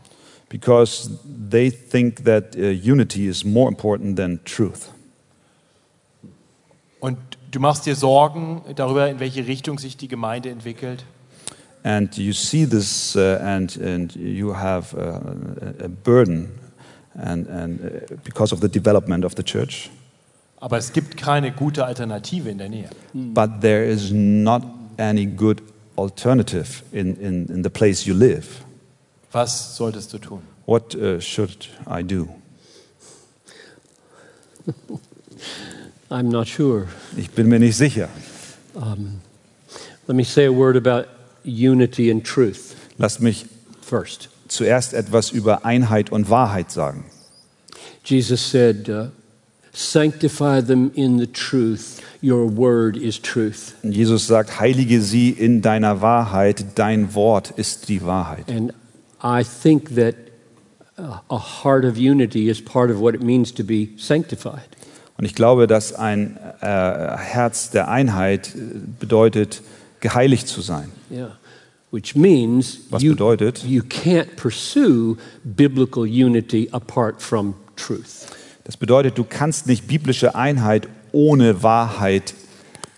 [0.49, 1.09] Because
[1.49, 4.89] they think that uh, unity is more important than truth.
[6.99, 7.17] Und
[7.51, 11.03] du machst dir Sorgen darüber, in welche Richtung sich die Gemeinde entwickelt.
[11.83, 15.19] And you see this, uh, and, and you have uh,
[15.81, 16.49] a, a burden
[17.13, 19.89] and, and, uh, because of the development of the church.
[20.59, 22.89] Aber es gibt keine gute Alternative in der Nähe.
[23.13, 24.63] But there is not
[24.97, 25.61] any good
[25.95, 28.63] alternative in, in, in the place you live.
[29.31, 30.41] Was solltest du tun?
[30.65, 32.27] What uh, should I do?
[36.09, 36.87] I'm not sure.
[37.15, 38.09] Ich bin mir nicht sicher.
[40.07, 41.07] Let me say a word about
[41.43, 43.45] unity and truth Lasst mich
[43.81, 44.29] first.
[44.47, 47.05] zuerst etwas über Einheit und Wahrheit sagen.
[48.03, 49.09] Jesus said, uh,
[49.77, 52.01] Sanctify them in the truth.
[52.19, 53.75] Your word is truth.
[53.83, 58.49] Jesus sagt, heilige sie in deiner Wahrheit, dein Wort ist die Wahrheit.
[58.49, 58.73] And
[59.21, 60.15] I think that
[60.97, 64.67] a heart of unity is part of what it means to be sanctified.
[65.17, 68.55] Und ich glaube, dass ein äh, Herz der Einheit
[68.99, 69.61] bedeutet,
[69.99, 70.91] geheiligt zu sein.
[71.11, 71.37] Yeah.
[71.91, 73.63] Which means Was you, bedeutet?
[73.63, 78.27] you can't pursue biblical unity apart from truth.
[78.67, 82.33] Das bedeutet, du kannst nicht biblische Einheit ohne Wahrheit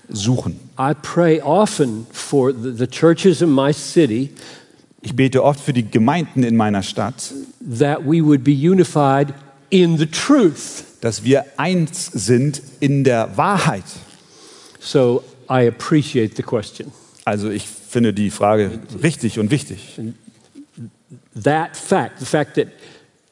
[0.09, 0.59] suchen.
[0.79, 4.31] I pray often for the, the churches in my city
[5.03, 7.31] Ich bete oft für die Gemeinden in meiner Stadt,
[7.77, 9.31] that we would be unified
[9.69, 10.85] in the truth.
[11.01, 13.83] dass wir eins sind in der Wahrheit.
[14.79, 16.91] So I appreciate the question.
[17.25, 19.99] Also ich finde die Frage richtig und wichtig.
[21.43, 22.69] That fact, the fact that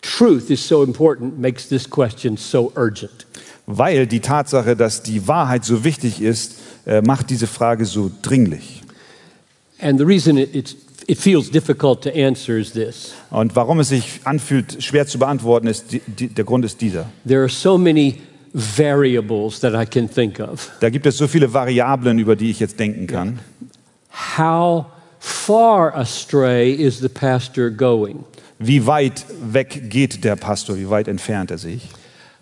[0.01, 3.25] truth is so important, makes this question so urgent.
[3.65, 6.55] Weil die Tatsache, dass die Wahrheit so wichtig ist,
[6.85, 8.81] äh, macht diese Frage so dringlich.
[9.79, 10.75] And the reason it, it's,
[11.07, 13.13] it feels difficult to answer is this.
[13.29, 17.07] Und warum es sich anfühlt, schwer zu beantworten, ist die, der Grund ist dieser.
[17.27, 18.21] There are so many
[18.53, 20.71] variables that I can think of.
[20.79, 23.39] Da gibt es so viele Variablen, über die ich jetzt denken kann.
[24.37, 24.85] How
[25.19, 28.23] far astray is the pastor going?
[28.59, 30.77] Wie weit weg geht der Pastor?
[30.77, 31.89] Wie weit entfernt er sich?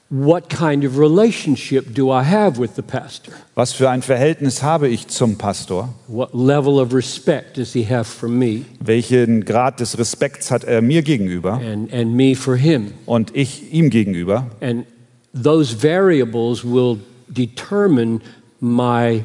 [0.09, 3.33] What kind of relationship do I have with the pastor?
[3.55, 5.89] Was für ein Verhältnis habe ich zum Pastor?
[6.07, 10.83] What level of respect does he have for me Welchen Grad des Respekts hat er
[10.83, 12.93] mir gegenüber and, and me for him?
[13.07, 14.45] und ich ihm gegenüber?
[14.61, 14.85] And
[15.33, 18.21] those variables will determine
[18.61, 19.23] my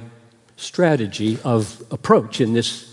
[0.57, 2.87] strategy of approach in this.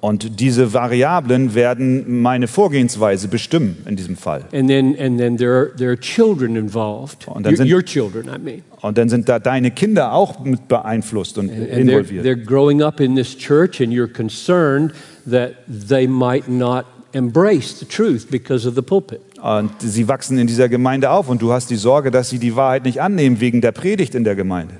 [0.00, 4.44] Und diese Variablen werden meine Vorgehensweise bestimmen in diesem Fall.
[4.52, 7.26] And then, and then there, are, there are children involved.
[7.26, 8.62] Und dann Your, sind- your children, I mean.
[8.82, 12.26] Und dann sind da deine Kinder auch mit beeinflusst und And they're, involviert.
[12.26, 14.92] they're growing up in this church, and you're concerned
[15.30, 19.20] that they might not embrace the truth because of the pulpit.
[19.40, 22.56] Und sie wachsen in dieser Gemeinde auf und du hast die Sorge, dass sie die
[22.56, 24.74] Wahrheit nicht annehmen wegen der Predigt in der Gemeinde.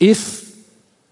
[0.00, 0.49] If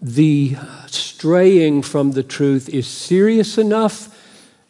[0.01, 0.57] the
[0.87, 4.09] straying from the truth is serious enough,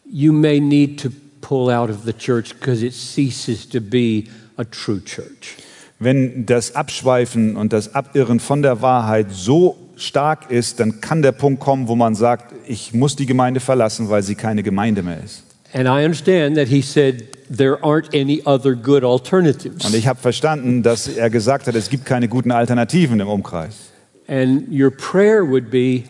[0.05, 1.11] you may need to
[1.41, 5.57] pull out of the church because it ceases to be a true church.
[5.99, 11.33] Wenn das Abschweifen und das Abirren von der Wahrheit so stark ist, dann kann der
[11.33, 15.21] Punkt kommen, wo man sagt, ich muss die Gemeinde verlassen, weil sie keine Gemeinde mehr
[15.23, 15.43] ist.
[15.73, 19.85] And I understand that he said there aren't any other good alternatives.
[19.85, 23.89] Und ich habe verstanden, dass er gesagt hat, es gibt keine guten Alternativen im Umkreis.
[24.29, 26.05] And your prayer would be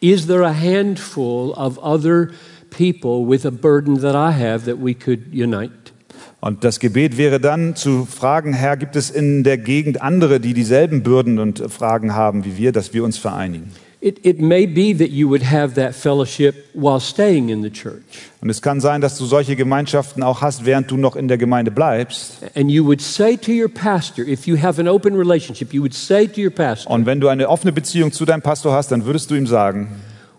[0.00, 2.30] Is there a handful of other
[2.70, 5.92] people with a burden that I have that we could unite?
[6.40, 10.52] Und das Gebet wäre dann zu fragen, Herr, gibt es in der Gegend andere, die
[10.52, 13.70] dieselben Bürden und Fragen haben wie wir, dass wir uns vereinigen?
[14.04, 18.02] It, it may be that you would have that fellowship while staying in the church.
[18.42, 21.38] Und es kann sein, dass du solche Gemeinschaften auch hast, während du noch in der
[21.38, 22.42] Gemeinde bleibst.
[22.54, 25.94] And you would say to your pastor, if you have an open relationship, you would
[25.94, 29.06] say to your pastor, Und wenn du eine offene Beziehung zu deinem Pastor hast, dann
[29.06, 29.88] würdest du ihm sagen,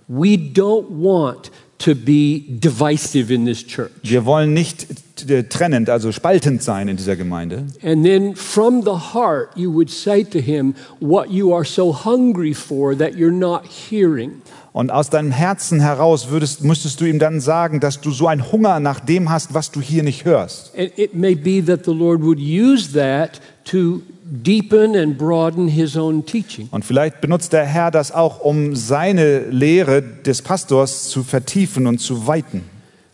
[0.08, 1.50] We don't want
[1.80, 3.92] to be divisive in this church.
[4.04, 4.88] wir wollen nicht
[5.30, 7.68] äh, trennend, also spaltend sein in dieser Gemeinde.
[7.84, 12.54] And then from the heart, you would say to him what you are so hungry
[12.54, 14.42] for that you're not hearing.
[14.76, 18.52] Und aus deinem Herzen heraus würdest, müsstest du ihm dann sagen, dass du so einen
[18.52, 20.74] Hunger nach dem hast, was du hier nicht hörst.
[20.78, 23.40] And it may be that the Lord would use that
[23.72, 26.68] to deepen and broaden his own teaching.
[26.72, 32.00] Und vielleicht benutzt der Herr das auch, um seine Lehre des Pastors zu vertiefen und
[32.00, 32.64] zu weiten.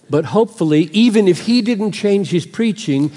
[0.09, 3.11] But hopefully, even if he didn't change his preaching,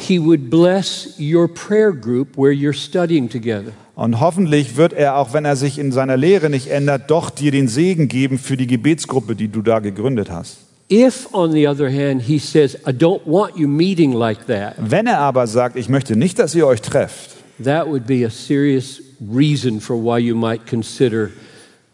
[0.00, 3.72] he would bless your prayer group where you're studying together.
[3.94, 7.50] Und hoffentlich wird er, auch wenn er sich in seiner Lehre nicht ändert, doch dir
[7.50, 10.58] den Segen geben für die Gebetsgruppe, die du da gegründet hast.
[10.90, 15.06] If, on the other hand, he says, I don't want you meeting like that, Wenn
[15.06, 19.00] er aber sagt, ich möchte nicht, dass ihr euch trefft, that would be a serious
[19.32, 21.28] reason for why you might consider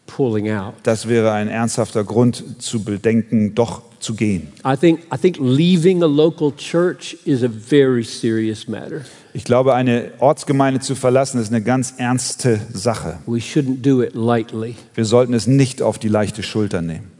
[0.06, 0.74] pulling out.
[0.84, 4.48] das wäre ein ernsthafter Grund zu bedenken, doch zu gehen.
[4.64, 9.04] I think, I think leaving a local church is a very serious matter.
[9.34, 13.18] Ich glaube, eine Ortsgemeinde zu verlassen, ist eine ganz ernste Sache.
[13.26, 14.76] We shouldn't do it lightly.
[14.94, 17.10] Wir sollten es nicht auf die leichte Schulter nehmen.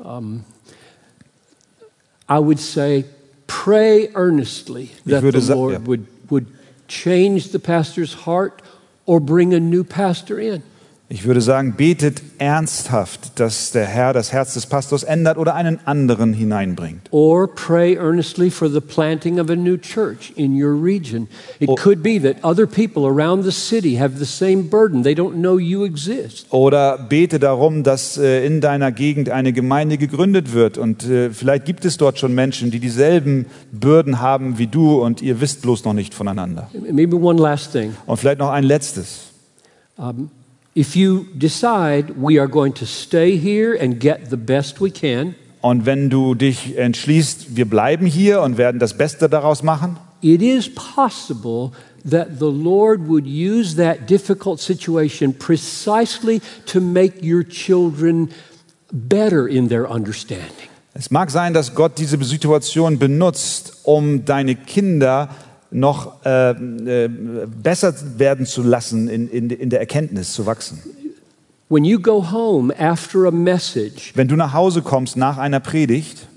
[2.28, 3.04] I would say,
[3.46, 5.86] pray earnestly that the Lord ja.
[5.86, 6.46] would, would
[6.88, 8.62] change the pastor's heart
[9.04, 10.62] or bring a new pastor in.
[11.08, 15.78] Ich würde sagen, betet ernsthaft, dass der Herr das Herz des Pastors ändert oder einen
[15.84, 17.02] anderen hineinbringt.
[17.12, 21.28] Or pray earnestly for the planting of a new church in your region.
[21.60, 25.04] It Or- could be that other people around the city have the same burden.
[25.04, 26.46] They don't know you exist.
[26.50, 30.76] Oder bete darum, dass äh, in deiner Gegend eine Gemeinde gegründet wird.
[30.76, 35.22] Und äh, vielleicht gibt es dort schon Menschen, die dieselben Bürden haben wie du und
[35.22, 36.68] ihr wisst bloß noch nicht voneinander.
[36.90, 37.94] Maybe one last thing.
[38.06, 39.26] Und vielleicht noch ein letztes.
[40.76, 45.34] If you decide we are going to stay here and get the best we can,
[45.62, 50.42] Und wenn du dich entschließt, wir bleiben hier und werden das Beste daraus machen, it
[50.42, 51.72] is possible
[52.08, 58.28] that the Lord would use that difficult situation precisely to make your children
[58.92, 60.68] better in their understanding.
[60.92, 65.30] es mag sein, dass Gott diese Situation benutzt, um deine Kinder
[65.70, 67.08] noch äh, äh,
[67.46, 70.82] besser werden zu lassen, in, in, in der Erkenntnis zu wachsen.
[71.68, 76.28] When you go home after a message, Wenn du nach Hause kommst nach einer Predigt,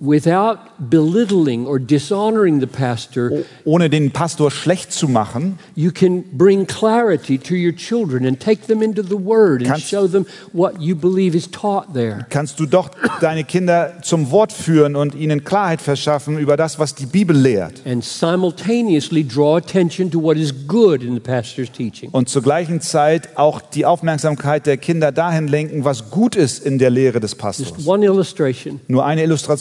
[0.00, 6.66] without belittling or dishonoring the pastor, ohne den Pastor schlecht zu machen, you can bring
[6.66, 10.80] clarity to your children and take them into the Word and Kannst- show them what
[10.80, 12.26] you believe is taught there.
[12.30, 12.90] kannst du doch
[13.20, 17.82] deine Kinder zum Wort führen und ihnen Klarheit verschaffen über das, was die Bibel lehrt.
[17.86, 22.08] And simultaneously draw attention to what is good in the pastor's teaching.
[22.12, 26.78] Und zur gleichen Zeit auch die Aufmerksamkeit der Kinder dahin lenken, was gut ist in
[26.78, 27.86] der Lehre des Pastors.
[27.86, 28.80] One illustration.
[28.88, 29.57] Nur eine Illustration.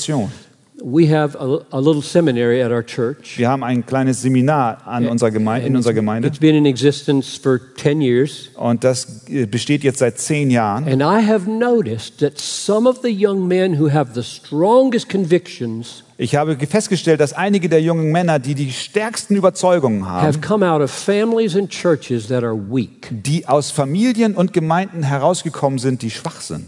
[0.84, 3.40] We have a, a little seminary at our church.
[3.40, 7.36] Wir haben ein kleines Seminar an unserer Gemeinde, in unserer Gemeinde It's been in existence
[7.36, 8.52] for 10 years.
[8.56, 10.88] und das äh, besteht jetzt seit zehn Jahren.
[10.88, 16.04] And I have noticed that some of the young men who have the strongest convictions
[16.20, 20.68] Ich habe festgestellt, dass einige der jungen Männer, die die stärksten Überzeugungen have haben, come
[20.68, 23.08] out of families and churches that are weak.
[23.12, 26.66] die aus Familien und Gemeinden herausgekommen sind, die schwach sind.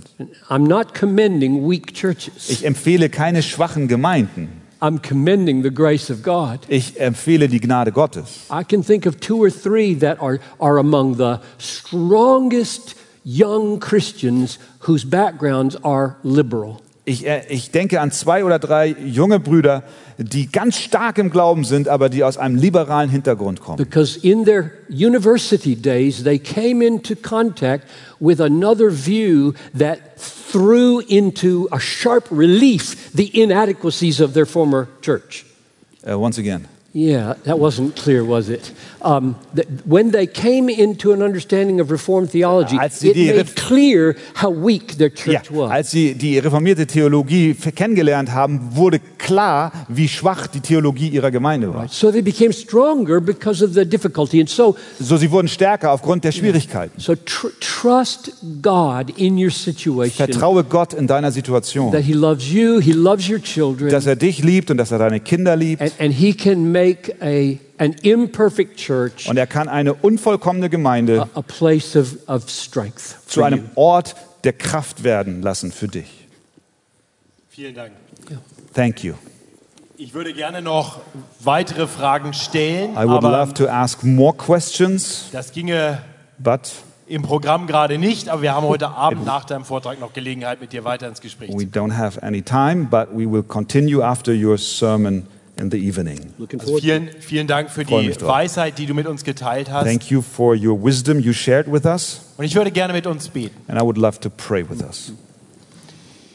[0.49, 2.49] I'm not commending weak churches.
[2.49, 4.49] Ich empfehle keine schwachen Gemeinden.
[4.81, 6.59] I'm commending the grace of God.
[6.67, 8.45] Ich empfehle die Gnade Gottes.
[8.51, 12.95] I can think of two or three that are, are among the strongest
[13.25, 16.81] young Christians whose backgrounds are liberal.
[17.09, 19.81] Ich, äh, ich denke an zwei oder drei junge Brüder,
[20.19, 23.77] die ganz stark im Glauben sind, aber die aus einem liberalen Hintergrund kommen.
[23.77, 27.85] Because in their university days, they came into contact
[28.19, 35.45] with another view that threw into a sharp relief the inadequacies of their former church.
[36.07, 36.67] Uh, once again.
[36.91, 38.71] Yeah, that wasn't clear, was it?
[39.01, 43.35] Um, that when they came into an understanding of Reformed theology, Als sie it die
[43.35, 45.69] made clear how weak their Ja, church was.
[45.69, 51.71] als sie die reformierte Theologie kennengelernt haben, wurde klar, wie schwach die Theologie ihrer Gemeinde
[51.71, 51.87] war.
[51.89, 54.39] So they became stronger because of the difficulty.
[54.39, 56.99] And so, So sie wurden stärker aufgrund der Schwierigkeiten.
[56.99, 58.31] so tr- trust
[58.63, 60.27] God in your situation.
[60.27, 64.15] Vertraue Gott in deiner Situation, that He loves you, He loves your children, dass er
[64.15, 65.81] dich liebt und dass er deine Kinder liebt.
[65.83, 71.21] and, and He can make a, an imperfect church Und er kann eine unvollkommene Gemeinde
[71.33, 73.17] a, a place of, of strength.
[73.27, 73.65] zu for einem you.
[73.75, 76.27] Ort der Kraft werden lassen für dich.
[77.49, 77.91] Vielen Dank.
[78.73, 79.15] Thank you.
[79.97, 81.01] Ich würde gerne noch
[81.41, 86.01] weitere Fragen stellen, I would aber love to ask more questions, das ginge
[86.37, 86.71] but
[87.05, 88.29] im Programm gerade nicht.
[88.29, 91.49] Aber wir haben heute Abend nach deinem Vortrag noch Gelegenheit, mit dir weiter ins Gespräch
[91.49, 95.27] we zu don't have any time, but we will continue after your sermon
[95.59, 96.33] in the evening.
[96.59, 98.15] Also vielen, vielen Dank für die.
[98.21, 99.85] Weisheit, die du mit uns geteilt hast.
[99.85, 103.29] Thank you for your wisdom you shared with us, Und ich würde gerne mit uns
[103.29, 103.55] beten.
[103.67, 105.11] and I would love to pray with us.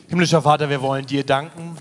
[0.08, 1.76] Himmlischer Vater, wir wollen dir danken,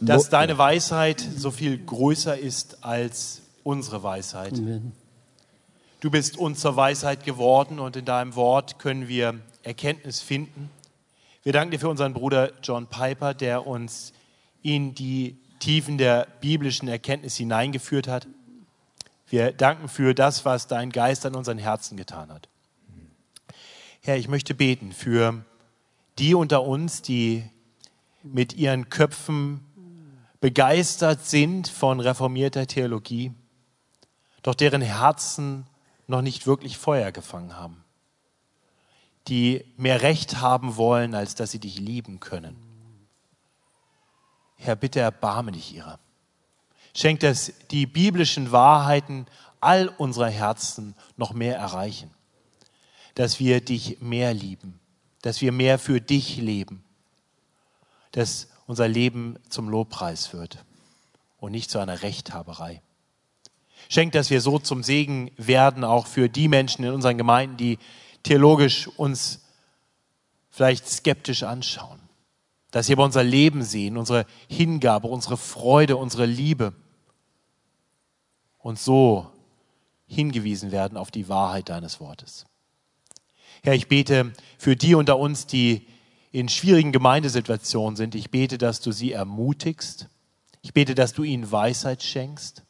[0.00, 4.60] dass deine Weisheit so viel größer ist als unsere Weisheit.
[6.00, 10.70] Du bist uns zur Weisheit geworden und in deinem Wort können wir Erkenntnis finden.
[11.42, 14.12] Wir danken dir für unseren Bruder John Piper, der uns
[14.62, 18.26] in die Tiefen der biblischen Erkenntnis hineingeführt hat.
[19.28, 22.48] Wir danken für das, was dein Geist an unseren Herzen getan hat.
[24.02, 25.44] Herr, ich möchte beten für
[26.18, 27.44] die unter uns, die
[28.22, 29.60] mit ihren Köpfen
[30.40, 33.32] begeistert sind von reformierter Theologie,
[34.42, 35.66] doch deren Herzen
[36.06, 37.84] noch nicht wirklich Feuer gefangen haben,
[39.28, 42.69] die mehr Recht haben wollen, als dass sie dich lieben können.
[44.60, 45.98] Herr, bitte erbarme dich ihrer.
[46.94, 49.26] Schenk, dass die biblischen Wahrheiten
[49.60, 52.10] all unserer Herzen noch mehr erreichen,
[53.14, 54.78] dass wir dich mehr lieben,
[55.22, 56.84] dass wir mehr für dich leben,
[58.12, 60.64] dass unser Leben zum Lobpreis wird
[61.38, 62.82] und nicht zu einer Rechthaberei.
[63.88, 67.78] Schenk, dass wir so zum Segen werden, auch für die Menschen in unseren Gemeinden, die
[68.22, 69.40] theologisch uns
[70.50, 71.99] vielleicht skeptisch anschauen.
[72.70, 76.72] Dass sie aber unser Leben sehen, unsere Hingabe, unsere Freude, unsere Liebe
[78.58, 79.30] und so
[80.06, 82.46] hingewiesen werden auf die Wahrheit deines Wortes.
[83.62, 85.86] Herr, ich bete für die unter uns, die
[86.32, 88.14] in schwierigen Gemeindesituationen sind.
[88.14, 90.08] Ich bete, dass du sie ermutigst.
[90.62, 92.62] Ich bete, dass du ihnen Weisheit schenkst.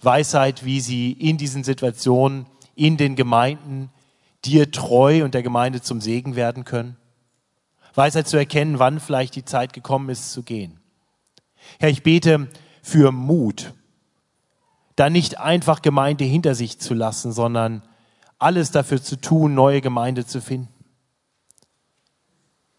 [0.00, 3.90] Weisheit, wie sie in diesen Situationen, in den Gemeinden
[4.44, 6.96] dir treu und der Gemeinde zum Segen werden können.
[7.98, 10.80] Weisheit zu erkennen, wann vielleicht die Zeit gekommen ist, zu gehen.
[11.78, 12.48] Herr, ich bete
[12.82, 13.74] für Mut,
[14.96, 17.82] da nicht einfach Gemeinde hinter sich zu lassen, sondern
[18.38, 20.72] alles dafür zu tun, neue Gemeinde zu finden.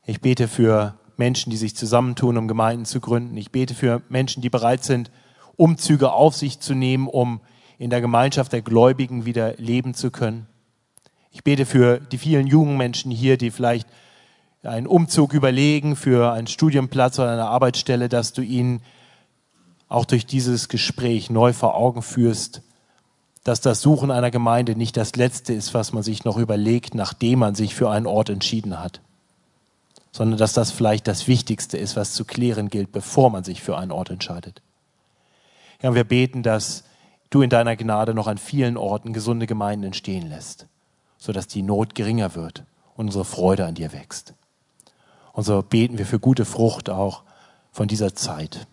[0.06, 3.38] Ich bete für Menschen, die sich zusammentun, um Gemeinden zu gründen.
[3.38, 5.12] Ich bete für Menschen, die bereit sind,
[5.58, 7.42] Umzüge auf sich zu nehmen, um
[7.78, 10.48] in der Gemeinschaft der Gläubigen wieder leben zu können.
[11.30, 13.88] Ich bete für die vielen jungen Menschen hier, die vielleicht
[14.64, 18.82] einen Umzug überlegen für einen Studienplatz oder eine Arbeitsstelle, dass du ihnen
[19.88, 22.62] auch durch dieses Gespräch neu vor Augen führst,
[23.44, 27.40] dass das Suchen einer Gemeinde nicht das Letzte ist, was man sich noch überlegt, nachdem
[27.40, 29.02] man sich für einen Ort entschieden hat,
[30.12, 33.78] sondern dass das vielleicht das Wichtigste ist, was zu klären gilt, bevor man sich für
[33.78, 34.62] einen Ort entscheidet.
[35.82, 36.84] Ja, wir beten, dass
[37.30, 40.68] du in deiner Gnade noch an vielen Orten gesunde Gemeinden entstehen lässt,
[41.18, 44.34] sodass die Not geringer wird und unsere Freude an dir wächst.
[45.40, 47.24] Und so beten wir für gute Frucht auch
[47.72, 48.68] von dieser Zeit.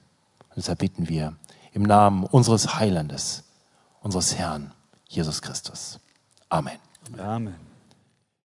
[0.49, 1.37] Und deshalb bitten wir
[1.73, 3.45] im Namen unseres Heilandes,
[4.01, 4.73] unseres Herrn,
[5.07, 6.01] Jesus Christus.
[6.49, 6.81] Amen.
[7.19, 7.66] Amen.